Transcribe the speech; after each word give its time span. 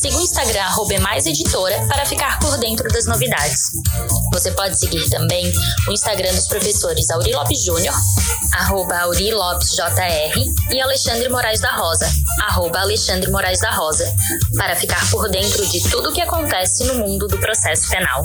Siga 0.00 0.18
o 0.18 0.20
Instagram 0.20 0.66
@emaiseditora 0.90 1.86
para 1.88 2.04
ficar 2.04 2.38
por 2.38 2.58
dentro 2.58 2.86
das 2.88 3.06
novidades. 3.06 3.72
Você 4.32 4.50
pode 4.52 4.78
seguir 4.78 5.08
também 5.08 5.50
o 5.88 5.92
Instagram 5.92 6.34
dos 6.34 6.46
professores 6.46 7.10
Auri 7.10 7.32
Lopes 7.32 7.64
Júnior, 7.64 7.94
arroba 8.54 8.98
Auri 8.98 9.32
Lopes 9.32 9.70
JR, 9.70 10.38
e 10.70 10.80
Alexandre 10.80 11.30
Moraes 11.30 11.60
da 11.60 11.74
Rosa, 11.74 12.06
arroba 12.42 12.80
Alexandre 12.80 13.30
Moraes 13.30 13.60
da 13.60 13.70
Rosa, 13.70 14.04
para 14.54 14.76
ficar 14.76 15.10
por 15.10 15.30
dentro 15.30 15.66
de 15.66 15.82
tudo 15.88 16.10
o 16.10 16.12
que 16.12 16.20
acontece 16.20 16.84
no 16.84 16.96
mundo 16.96 17.26
do 17.26 17.38
processo 17.38 17.88
penal. 17.88 18.22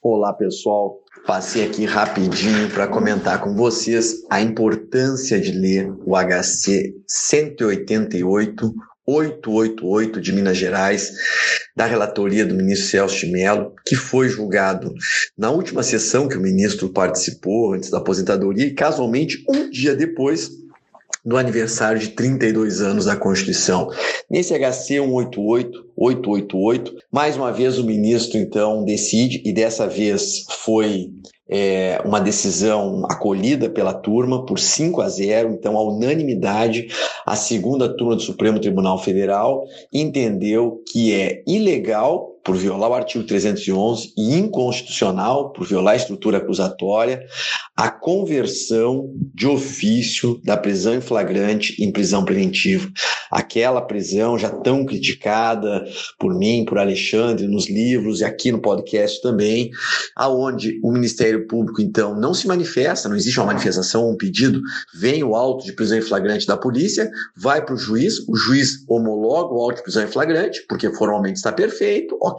Olá, 0.00 0.32
pessoal. 0.34 1.00
Passei 1.26 1.66
aqui 1.66 1.84
rapidinho 1.84 2.70
para 2.70 2.86
comentar 2.86 3.40
com 3.40 3.56
vocês 3.56 4.22
a 4.30 4.40
importância 4.40 5.40
de 5.40 5.50
ler 5.50 5.90
o 6.06 6.14
HC 6.14 6.94
188 7.08 8.72
888 9.06 10.20
de 10.20 10.32
Minas 10.32 10.56
Gerais, 10.56 11.12
da 11.76 11.86
relatoria 11.86 12.46
do 12.46 12.54
ministro 12.54 12.88
Celso 12.88 13.20
de 13.20 13.32
Mello, 13.32 13.72
que 13.86 13.96
foi 13.96 14.28
julgado 14.28 14.94
na 15.36 15.50
última 15.50 15.82
sessão 15.82 16.28
que 16.28 16.36
o 16.36 16.40
ministro 16.40 16.88
participou 16.88 17.74
antes 17.74 17.90
da 17.90 17.98
aposentadoria 17.98 18.66
e 18.66 18.74
casualmente 18.74 19.44
um 19.48 19.68
dia 19.68 19.94
depois 19.94 20.50
do 21.24 21.38
aniversário 21.38 21.98
de 21.98 22.08
32 22.08 22.82
anos 22.82 23.06
da 23.06 23.16
Constituição. 23.16 23.90
Nesse 24.30 24.52
HC 24.52 24.98
188, 25.00 25.86
888, 25.96 26.94
mais 27.10 27.36
uma 27.36 27.50
vez 27.50 27.78
o 27.78 27.84
ministro 27.84 28.38
então 28.38 28.84
decide 28.84 29.42
e 29.44 29.52
dessa 29.52 29.86
vez 29.86 30.44
foi 30.64 31.10
é, 31.48 32.00
uma 32.04 32.20
decisão 32.20 33.04
acolhida 33.04 33.68
pela 33.68 33.92
turma 33.92 34.44
por 34.46 34.58
5 34.58 35.00
a 35.00 35.08
0, 35.08 35.52
então 35.52 35.76
a 35.76 35.82
unanimidade, 35.82 36.88
a 37.26 37.36
segunda 37.36 37.94
turma 37.94 38.16
do 38.16 38.22
Supremo 38.22 38.58
Tribunal 38.58 38.98
Federal 38.98 39.64
entendeu 39.92 40.82
que 40.90 41.12
é 41.12 41.42
ilegal 41.46 42.33
por 42.44 42.56
violar 42.56 42.90
o 42.90 42.94
artigo 42.94 43.24
311 43.24 44.12
e 44.16 44.34
inconstitucional 44.34 45.50
por 45.52 45.66
violar 45.66 45.94
a 45.94 45.96
estrutura 45.96 46.38
acusatória, 46.38 47.24
a 47.74 47.90
conversão 47.90 49.10
de 49.34 49.46
ofício 49.46 50.40
da 50.44 50.56
prisão 50.56 50.94
em 50.94 51.00
flagrante 51.00 51.82
em 51.82 51.90
prisão 51.90 52.24
preventiva. 52.24 52.88
Aquela 53.30 53.80
prisão 53.80 54.38
já 54.38 54.50
tão 54.50 54.84
criticada 54.84 55.84
por 56.18 56.34
mim, 56.34 56.64
por 56.64 56.78
Alexandre, 56.78 57.48
nos 57.48 57.68
livros 57.68 58.20
e 58.20 58.24
aqui 58.24 58.52
no 58.52 58.60
podcast 58.60 59.20
também, 59.22 59.70
aonde 60.14 60.78
o 60.84 60.92
Ministério 60.92 61.46
Público, 61.48 61.80
então, 61.80 62.14
não 62.14 62.34
se 62.34 62.46
manifesta, 62.46 63.08
não 63.08 63.16
existe 63.16 63.40
uma 63.40 63.46
manifestação, 63.46 64.10
um 64.10 64.16
pedido, 64.16 64.60
vem 64.94 65.24
o 65.24 65.34
auto 65.34 65.64
de 65.64 65.72
prisão 65.72 65.98
em 65.98 66.02
flagrante 66.02 66.46
da 66.46 66.56
polícia, 66.56 67.10
vai 67.36 67.64
para 67.64 67.74
o 67.74 67.78
juiz, 67.78 68.20
o 68.28 68.36
juiz 68.36 68.84
homologa 68.88 69.54
o 69.54 69.60
auto 69.60 69.76
de 69.76 69.82
prisão 69.82 70.04
em 70.04 70.08
flagrante, 70.08 70.64
porque 70.68 70.92
formalmente 70.94 71.38
está 71.38 71.50
perfeito, 71.50 72.16
ok, 72.20 72.33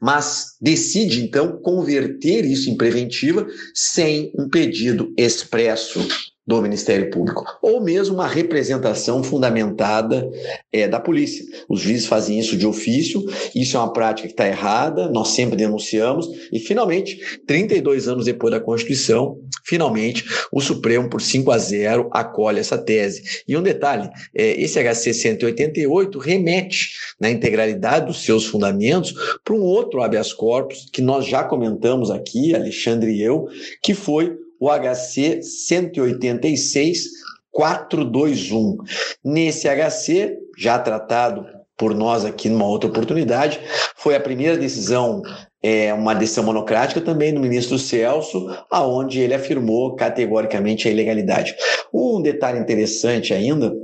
mas 0.00 0.56
decide 0.60 1.22
então 1.22 1.60
converter 1.62 2.44
isso 2.44 2.70
em 2.70 2.76
preventiva 2.76 3.46
sem 3.74 4.32
um 4.38 4.48
pedido 4.48 5.12
expresso 5.16 6.06
do 6.46 6.62
Ministério 6.62 7.10
Público, 7.10 7.44
ou 7.60 7.82
mesmo 7.82 8.14
uma 8.14 8.28
representação 8.28 9.22
fundamentada 9.22 10.30
é, 10.72 10.86
da 10.86 11.00
polícia. 11.00 11.44
Os 11.68 11.80
juízes 11.80 12.06
fazem 12.06 12.38
isso 12.38 12.56
de 12.56 12.66
ofício, 12.66 13.24
isso 13.52 13.76
é 13.76 13.80
uma 13.80 13.92
prática 13.92 14.28
que 14.28 14.34
está 14.34 14.46
errada, 14.46 15.10
nós 15.10 15.28
sempre 15.28 15.56
denunciamos, 15.56 16.28
e 16.52 16.60
finalmente, 16.60 17.40
32 17.46 18.06
anos 18.06 18.26
depois 18.26 18.52
da 18.52 18.60
Constituição, 18.60 19.40
finalmente, 19.66 20.24
o 20.52 20.60
Supremo, 20.60 21.10
por 21.10 21.20
5 21.20 21.50
a 21.50 21.58
0, 21.58 22.08
acolhe 22.12 22.60
essa 22.60 22.78
tese. 22.78 23.42
E 23.46 23.56
um 23.56 23.62
detalhe, 23.62 24.08
é, 24.34 24.60
esse 24.60 24.78
HC 24.78 25.12
188 25.12 26.18
remete, 26.18 26.90
na 27.20 27.30
integralidade 27.30 28.06
dos 28.06 28.24
seus 28.24 28.46
fundamentos, 28.46 29.14
para 29.44 29.54
um 29.54 29.62
outro 29.62 30.02
habeas 30.02 30.32
corpus, 30.32 30.88
que 30.92 31.02
nós 31.02 31.26
já 31.26 31.42
comentamos 31.42 32.10
aqui, 32.10 32.54
Alexandre 32.54 33.12
e 33.12 33.22
eu, 33.22 33.48
que 33.82 33.94
foi 33.94 34.36
o 34.60 34.70
HC 34.70 35.42
186 35.42 37.04
421. 37.50 38.76
Nesse 39.24 39.66
HC, 39.66 40.36
já 40.58 40.78
tratado 40.78 41.55
por 41.76 41.94
nós 41.94 42.24
aqui 42.24 42.48
numa 42.48 42.66
outra 42.66 42.88
oportunidade, 42.88 43.60
foi 43.96 44.14
a 44.14 44.20
primeira 44.20 44.56
decisão, 44.56 45.22
é, 45.62 45.92
uma 45.92 46.14
decisão 46.14 46.44
monocrática 46.44 47.00
também 47.00 47.34
do 47.34 47.40
ministro 47.40 47.78
Celso, 47.78 48.48
aonde 48.70 49.20
ele 49.20 49.34
afirmou 49.34 49.94
categoricamente 49.94 50.88
a 50.88 50.90
ilegalidade. 50.90 51.54
Um 51.92 52.20
detalhe 52.22 52.58
interessante 52.58 53.34
ainda, 53.34 53.74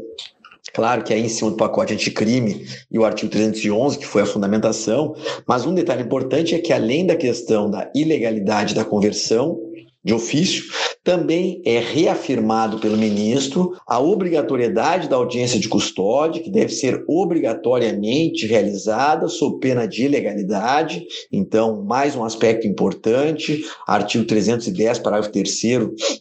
Claro 0.73 1.05
que 1.05 1.13
é 1.13 1.19
em 1.19 1.29
cima 1.29 1.51
do 1.51 1.57
pacote 1.57 1.93
anticrime 1.93 2.65
e 2.91 2.99
o 2.99 3.05
artigo 3.05 3.31
311, 3.31 3.99
que 3.99 4.07
foi 4.07 4.23
a 4.23 4.27
fundamentação, 4.27 5.15
mas 5.47 5.67
um 5.67 5.75
detalhe 5.75 6.03
importante 6.03 6.55
é 6.55 6.59
que, 6.59 6.73
além 6.73 7.05
da 7.05 7.15
questão 7.15 7.71
da 7.71 7.91
ilegalidade 7.95 8.75
da 8.75 8.83
conversão, 8.83 9.61
de 10.05 10.13
ofício, 10.13 10.65
também 11.05 11.61
é 11.65 11.81
reafirmado 11.81 12.79
pelo 12.79 12.97
ministro 12.97 13.77
a 13.87 13.99
obrigatoriedade 13.99 15.09
da 15.09 15.17
audiência 15.17 15.59
de 15.59 15.69
custódia, 15.69 16.43
que 16.43 16.51
deve 16.51 16.73
ser 16.73 17.05
obrigatoriamente 17.09 18.47
realizada 18.47 19.29
sob 19.29 19.59
pena 19.59 19.87
de 19.87 20.05
ilegalidade. 20.05 21.05
Então, 21.31 21.83
mais 21.83 22.15
um 22.15 22.25
aspecto 22.25 22.67
importante, 22.67 23.65
artigo 23.87 24.25
310, 24.25 24.99
parágrafo 25.01 25.33
3 25.33 25.53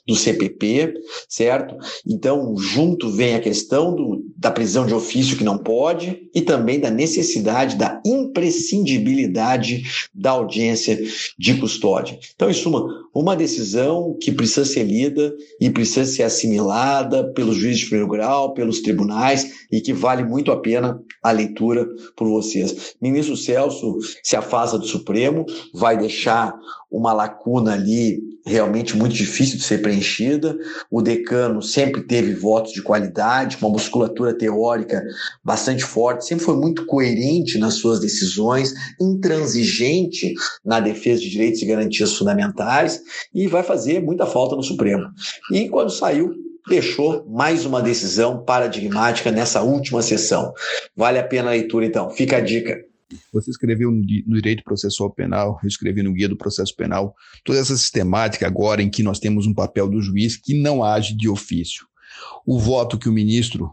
do 0.07 0.15
CPP, 0.15 0.93
certo? 1.29 1.75
Então, 2.07 2.55
junto 2.57 3.09
vem 3.11 3.35
a 3.35 3.39
questão 3.39 3.95
do, 3.95 4.23
da 4.41 4.49
prisão 4.49 4.87
de 4.87 4.93
ofício 4.93 5.37
que 5.37 5.43
não 5.43 5.59
pode 5.59 6.27
e 6.33 6.41
também 6.41 6.79
da 6.79 6.89
necessidade 6.89 7.75
da 7.75 8.01
imprescindibilidade 8.03 9.83
da 10.11 10.31
audiência 10.31 10.99
de 11.37 11.53
custódia. 11.59 12.17
Então, 12.33 12.49
em 12.49 12.53
suma, 12.53 12.87
uma 13.13 13.35
decisão 13.35 14.17
que 14.19 14.31
precisa 14.31 14.65
ser 14.65 14.83
lida 14.83 15.31
e 15.59 15.69
precisa 15.69 16.11
ser 16.11 16.23
assimilada 16.23 17.31
pelos 17.33 17.55
juízes 17.55 17.81
de 17.81 17.85
primeiro 17.85 18.11
grau, 18.11 18.55
pelos 18.55 18.81
tribunais 18.81 19.67
e 19.71 19.79
que 19.79 19.93
vale 19.93 20.23
muito 20.23 20.51
a 20.51 20.59
pena 20.59 20.99
a 21.21 21.31
leitura 21.31 21.87
por 22.15 22.27
vocês. 22.27 22.95
Ministro 22.99 23.37
Celso 23.37 23.99
se 24.23 24.35
afasta 24.35 24.75
do 24.79 24.87
Supremo, 24.87 25.45
vai 25.71 25.95
deixar 25.95 26.51
uma 26.91 27.13
lacuna 27.13 27.73
ali 27.73 28.19
realmente 28.45 28.97
muito 28.97 29.15
difícil 29.15 29.57
de 29.57 29.63
ser 29.63 29.81
preenchida. 29.81 30.57
O 30.89 31.01
decano 31.01 31.61
sempre 31.61 32.01
teve 32.01 32.33
votos 32.33 32.73
de 32.73 32.81
qualidade, 32.81 33.57
uma 33.61 33.69
musculatura 33.69 34.37
teórica 34.37 35.01
bastante 35.43 35.83
forte, 35.83 36.25
sempre 36.25 36.43
foi 36.43 36.57
muito 36.57 36.85
coerente 36.85 37.57
nas 37.57 37.75
suas 37.75 37.99
decisões, 37.99 38.73
intransigente 38.99 40.33
na 40.65 40.79
defesa 40.79 41.21
de 41.21 41.29
direitos 41.29 41.61
e 41.61 41.65
garantias 41.65 42.17
fundamentais 42.17 43.01
e 43.33 43.47
vai 43.47 43.63
fazer 43.63 44.01
muita 44.01 44.25
falta 44.25 44.55
no 44.55 44.63
Supremo. 44.63 45.07
E 45.51 45.69
quando 45.69 45.91
saiu, 45.91 46.31
deixou 46.67 47.25
mais 47.29 47.65
uma 47.65 47.81
decisão 47.81 48.43
paradigmática 48.43 49.31
nessa 49.31 49.61
última 49.61 50.01
sessão. 50.01 50.51
Vale 50.95 51.19
a 51.19 51.23
pena 51.23 51.49
a 51.49 51.51
leitura, 51.51 51.85
então. 51.85 52.09
Fica 52.09 52.37
a 52.37 52.41
dica. 52.41 52.90
Você 53.33 53.51
escreveu 53.51 53.91
no 53.91 54.35
Direito 54.35 54.63
Processual 54.63 55.11
Penal, 55.11 55.59
eu 55.63 55.67
escrevi 55.67 56.03
no 56.03 56.13
Guia 56.13 56.29
do 56.29 56.37
Processo 56.37 56.75
Penal, 56.75 57.15
toda 57.43 57.59
essa 57.59 57.75
sistemática 57.75 58.45
agora 58.45 58.81
em 58.81 58.89
que 58.89 59.03
nós 59.03 59.19
temos 59.19 59.45
um 59.45 59.53
papel 59.53 59.89
do 59.89 60.01
juiz 60.01 60.37
que 60.37 60.59
não 60.59 60.83
age 60.83 61.15
de 61.15 61.29
ofício. 61.29 61.85
O 62.45 62.59
voto 62.59 62.97
que 62.97 63.09
o 63.09 63.13
ministro 63.13 63.71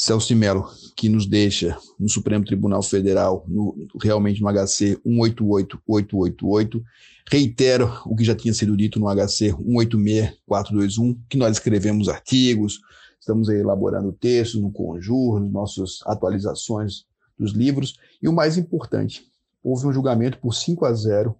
Celso 0.00 0.34
Melo, 0.34 0.66
que 0.96 1.10
nos 1.10 1.26
deixa 1.26 1.76
no 1.98 2.08
Supremo 2.08 2.42
Tribunal 2.42 2.82
Federal, 2.82 3.44
no, 3.46 3.76
realmente 4.02 4.40
no 4.40 4.48
HC 4.48 4.98
188888, 5.04 6.82
reitera 7.30 7.84
o 8.06 8.16
que 8.16 8.24
já 8.24 8.34
tinha 8.34 8.54
sido 8.54 8.74
dito 8.74 8.98
no 8.98 9.08
HC 9.08 9.54
186421, 9.58 11.20
que 11.28 11.36
nós 11.36 11.58
escrevemos 11.58 12.08
artigos, 12.08 12.80
estamos 13.20 13.50
elaborando 13.50 14.10
textos 14.10 14.58
no 14.60 14.72
Conjur, 14.72 15.38
nossas 15.38 15.98
atualizações 16.06 17.04
dos 17.38 17.52
livros. 17.52 17.98
E 18.22 18.28
o 18.28 18.32
mais 18.32 18.56
importante, 18.56 19.24
houve 19.62 19.86
um 19.86 19.92
julgamento 19.92 20.38
por 20.38 20.54
5 20.54 20.84
a 20.84 20.92
0, 20.92 21.34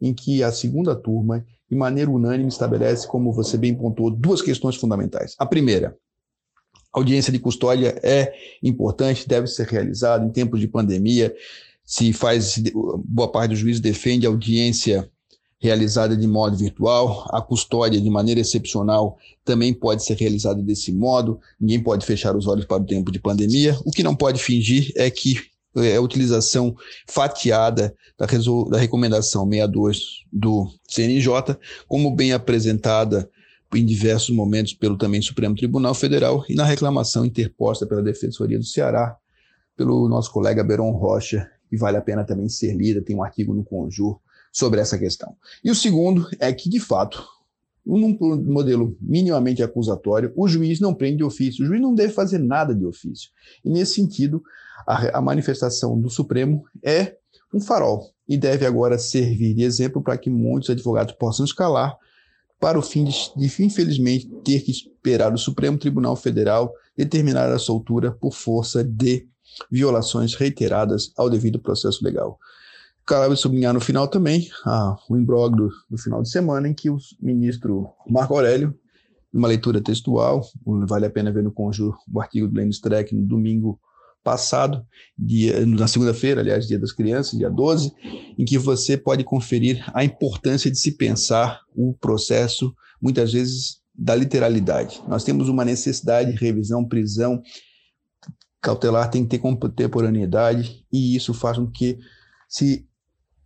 em 0.00 0.12
que 0.12 0.42
a 0.42 0.52
segunda 0.52 0.94
turma, 0.94 1.44
de 1.70 1.76
maneira 1.76 2.10
unânime, 2.10 2.48
estabelece, 2.48 3.06
como 3.06 3.32
você 3.32 3.56
bem 3.56 3.74
pontuou, 3.74 4.10
duas 4.10 4.42
questões 4.42 4.76
fundamentais. 4.76 5.34
A 5.38 5.46
primeira, 5.46 5.96
a 6.92 6.98
audiência 6.98 7.32
de 7.32 7.38
custódia 7.38 7.98
é 8.02 8.32
importante, 8.62 9.28
deve 9.28 9.46
ser 9.46 9.66
realizada 9.66 10.24
em 10.24 10.30
tempos 10.30 10.60
de 10.60 10.68
pandemia. 10.68 11.34
Se 11.84 12.12
faz, 12.12 12.62
boa 13.04 13.30
parte 13.30 13.50
dos 13.50 13.58
juízes 13.58 13.80
defende 13.80 14.26
a 14.26 14.30
audiência 14.30 15.08
realizada 15.58 16.14
de 16.14 16.26
modo 16.26 16.56
virtual, 16.56 17.26
a 17.30 17.40
custódia 17.40 17.98
de 17.98 18.10
maneira 18.10 18.40
excepcional 18.40 19.16
também 19.42 19.72
pode 19.72 20.04
ser 20.04 20.14
realizada 20.14 20.62
desse 20.62 20.92
modo, 20.92 21.40
ninguém 21.58 21.82
pode 21.82 22.04
fechar 22.04 22.36
os 22.36 22.46
olhos 22.46 22.66
para 22.66 22.82
o 22.82 22.86
tempo 22.86 23.10
de 23.10 23.18
pandemia. 23.18 23.74
O 23.84 23.90
que 23.90 24.02
não 24.02 24.14
pode 24.14 24.42
fingir 24.42 24.92
é 24.94 25.10
que 25.10 25.40
é 25.76 25.96
a 25.96 26.00
utilização 26.00 26.74
fatiada 27.06 27.94
da, 28.18 28.26
da 28.26 28.78
recomendação 28.78 29.44
62 29.44 30.24
do 30.32 30.68
CNJ, 30.88 31.56
como 31.88 32.14
bem 32.14 32.32
apresentada 32.32 33.28
em 33.74 33.84
diversos 33.84 34.34
momentos 34.34 34.72
pelo 34.72 34.96
também 34.96 35.20
Supremo 35.20 35.56
Tribunal 35.56 35.94
Federal 35.94 36.44
e 36.48 36.54
na 36.54 36.64
reclamação 36.64 37.24
interposta 37.24 37.86
pela 37.86 38.02
Defensoria 38.02 38.58
do 38.58 38.64
Ceará 38.64 39.16
pelo 39.76 40.08
nosso 40.08 40.30
colega 40.32 40.62
Beron 40.62 40.92
Rocha, 40.92 41.50
que 41.68 41.76
vale 41.76 41.96
a 41.96 42.02
pena 42.02 42.24
também 42.24 42.48
ser 42.48 42.74
lida, 42.74 43.02
tem 43.02 43.16
um 43.16 43.24
artigo 43.24 43.52
no 43.52 43.64
Conjur 43.64 44.20
sobre 44.52 44.80
essa 44.80 44.96
questão. 44.96 45.36
E 45.64 45.70
o 45.70 45.74
segundo 45.74 46.28
é 46.38 46.52
que, 46.52 46.70
de 46.70 46.78
fato, 46.78 47.26
num 47.84 48.16
modelo 48.44 48.96
minimamente 49.00 49.62
acusatório, 49.62 50.32
o 50.34 50.48
juiz 50.48 50.80
não 50.80 50.94
prende 50.94 51.18
de 51.18 51.24
ofício, 51.24 51.64
o 51.64 51.66
juiz 51.66 51.80
não 51.80 51.94
deve 51.94 52.12
fazer 52.12 52.38
nada 52.38 52.74
de 52.74 52.86
ofício. 52.86 53.30
E, 53.64 53.68
nesse 53.68 53.94
sentido, 53.94 54.42
a, 54.86 55.18
a 55.18 55.20
manifestação 55.20 56.00
do 56.00 56.08
Supremo 56.08 56.64
é 56.82 57.16
um 57.52 57.60
farol 57.60 58.10
e 58.28 58.36
deve 58.36 58.64
agora 58.66 58.98
servir 58.98 59.54
de 59.54 59.62
exemplo 59.62 60.02
para 60.02 60.16
que 60.16 60.30
muitos 60.30 60.70
advogados 60.70 61.14
possam 61.14 61.44
escalar 61.44 61.96
para 62.58 62.78
o 62.78 62.82
fim 62.82 63.04
de, 63.04 63.14
de, 63.36 63.62
infelizmente, 63.62 64.26
ter 64.42 64.62
que 64.62 64.70
esperar 64.70 65.32
o 65.32 65.38
Supremo 65.38 65.76
Tribunal 65.76 66.16
Federal 66.16 66.72
determinar 66.96 67.52
a 67.52 67.58
soltura 67.58 68.10
por 68.10 68.32
força 68.32 68.82
de 68.82 69.28
violações 69.70 70.34
reiteradas 70.34 71.12
ao 71.16 71.28
devido 71.28 71.60
processo 71.60 72.02
legal. 72.02 72.38
Cabe 73.06 73.36
sublinhar 73.36 73.74
no 73.74 73.80
final 73.80 74.08
também 74.08 74.48
ah, 74.64 74.96
o 75.10 75.16
imbróglio 75.16 75.68
do 75.90 75.98
final 75.98 76.22
de 76.22 76.30
semana 76.30 76.68
em 76.68 76.72
que 76.72 76.88
o 76.88 76.96
ministro 77.20 77.88
Marco 78.08 78.34
Aurélio, 78.34 78.74
numa 79.32 79.48
leitura 79.48 79.80
textual, 79.80 80.42
vale 80.88 81.06
a 81.06 81.10
pena 81.10 81.30
ver 81.30 81.42
no 81.42 81.52
conjunto 81.52 81.98
o 82.10 82.20
artigo 82.20 82.48
do 82.48 82.56
Lenny 82.56 82.70
Streck 82.70 83.14
no 83.14 83.22
domingo 83.22 83.78
passado, 84.22 84.84
dia, 85.18 85.66
na 85.66 85.86
segunda-feira, 85.86 86.40
aliás, 86.40 86.66
dia 86.66 86.78
das 86.78 86.92
crianças, 86.92 87.38
dia 87.38 87.50
12, 87.50 87.92
em 88.38 88.44
que 88.44 88.56
você 88.56 88.96
pode 88.96 89.22
conferir 89.22 89.84
a 89.92 90.02
importância 90.02 90.70
de 90.70 90.78
se 90.78 90.92
pensar 90.92 91.60
o 91.76 91.92
processo, 91.92 92.74
muitas 93.00 93.34
vezes, 93.34 93.82
da 93.94 94.14
literalidade. 94.14 95.02
Nós 95.06 95.22
temos 95.22 95.48
uma 95.48 95.64
necessidade 95.64 96.32
de 96.32 96.38
revisão, 96.38 96.88
prisão 96.88 97.42
cautelar 98.62 99.10
tem 99.10 99.24
que 99.24 99.28
ter 99.28 99.38
contemporaneidade 99.38 100.86
e 100.90 101.14
isso 101.14 101.34
faz 101.34 101.58
com 101.58 101.70
que 101.70 101.98
se 102.48 102.88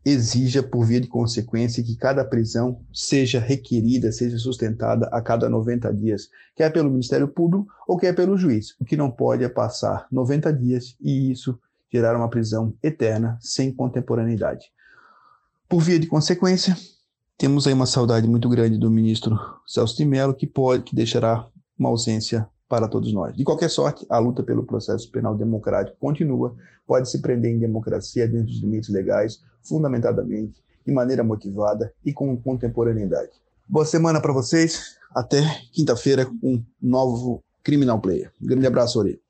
exija, 0.04 0.62
por 0.62 0.86
via 0.86 1.00
de 1.00 1.06
consequência, 1.06 1.82
que 1.82 1.96
cada 1.96 2.24
prisão 2.24 2.80
seja 2.92 3.38
requerida, 3.38 4.10
seja 4.12 4.38
sustentada 4.38 5.06
a 5.12 5.20
cada 5.20 5.48
90 5.48 5.92
dias, 5.92 6.28
quer 6.54 6.72
pelo 6.72 6.90
Ministério 6.90 7.28
Público 7.28 7.66
ou 7.86 7.96
quer 7.96 8.14
pelo 8.14 8.36
juiz. 8.36 8.74
O 8.80 8.84
que 8.84 8.96
não 8.96 9.10
pode 9.10 9.44
é 9.44 9.48
passar 9.48 10.06
90 10.10 10.52
dias 10.52 10.96
e 11.00 11.30
isso 11.30 11.58
gerar 11.92 12.16
uma 12.16 12.28
prisão 12.28 12.74
eterna 12.82 13.38
sem 13.40 13.72
contemporaneidade. 13.72 14.66
Por 15.68 15.80
via 15.80 15.98
de 15.98 16.06
consequência, 16.06 16.76
temos 17.36 17.66
aí 17.66 17.72
uma 17.72 17.86
saudade 17.86 18.26
muito 18.26 18.48
grande 18.48 18.78
do 18.78 18.90
ministro 18.90 19.38
Celso 19.66 19.96
de 19.96 20.04
Mello, 20.04 20.34
que 20.34 20.46
pode, 20.46 20.84
que 20.84 20.96
deixará 20.96 21.46
uma 21.78 21.88
ausência 21.88 22.48
para 22.69 22.88
todos 22.88 23.12
nós. 23.12 23.35
De 23.35 23.44
qualquer 23.44 23.70
sorte, 23.70 24.06
a 24.09 24.19
luta 24.19 24.43
pelo 24.43 24.65
processo 24.65 25.11
penal 25.11 25.35
democrático 25.35 25.97
continua, 25.99 26.55
pode 26.87 27.11
se 27.11 27.20
prender 27.20 27.53
em 27.53 27.59
democracia 27.59 28.29
dentro 28.29 28.47
dos 28.47 28.61
limites 28.61 28.91
legais, 28.91 29.41
fundamentadamente, 29.62 30.62
de 30.87 30.93
maneira 30.93 31.25
motivada 31.25 31.93
e 32.05 32.12
com 32.12 32.37
contemporaneidade. 32.37 33.32
Boa 33.69 33.85
semana 33.85 34.20
para 34.20 34.32
vocês, 34.32 34.97
até 35.15 35.43
quinta-feira 35.73 36.26
com 36.26 36.35
um 36.43 36.65
novo 36.81 37.43
Criminal 37.62 38.00
Player. 38.00 38.32
Um 38.41 38.47
grande 38.47 38.67
abraço, 38.67 38.99
Ori. 38.99 39.20